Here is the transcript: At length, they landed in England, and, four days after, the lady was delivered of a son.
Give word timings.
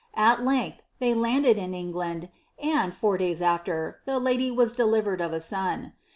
At 0.17 0.43
length, 0.43 0.81
they 0.97 1.13
landed 1.13 1.59
in 1.59 1.75
England, 1.75 2.29
and, 2.57 2.91
four 2.91 3.19
days 3.19 3.39
after, 3.39 3.99
the 4.05 4.17
lady 4.17 4.49
was 4.49 4.73
delivered 4.73 5.21
of 5.21 5.31
a 5.31 5.39
son. 5.39 5.93